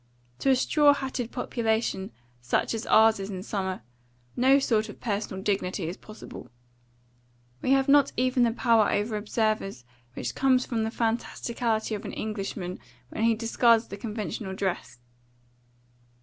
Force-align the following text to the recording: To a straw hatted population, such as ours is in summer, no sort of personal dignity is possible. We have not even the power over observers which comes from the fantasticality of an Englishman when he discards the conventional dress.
To 0.39 0.49
a 0.49 0.55
straw 0.55 0.95
hatted 0.95 1.31
population, 1.31 2.09
such 2.41 2.73
as 2.73 2.87
ours 2.87 3.19
is 3.19 3.29
in 3.29 3.43
summer, 3.43 3.83
no 4.35 4.57
sort 4.57 4.89
of 4.89 4.99
personal 4.99 5.43
dignity 5.43 5.87
is 5.87 5.95
possible. 5.95 6.49
We 7.61 7.73
have 7.73 7.87
not 7.87 8.11
even 8.17 8.41
the 8.41 8.51
power 8.51 8.89
over 8.89 9.15
observers 9.15 9.85
which 10.15 10.33
comes 10.33 10.65
from 10.65 10.85
the 10.85 10.89
fantasticality 10.89 11.95
of 11.95 12.03
an 12.03 12.13
Englishman 12.13 12.79
when 13.09 13.25
he 13.25 13.35
discards 13.35 13.89
the 13.89 13.95
conventional 13.95 14.55
dress. 14.55 14.97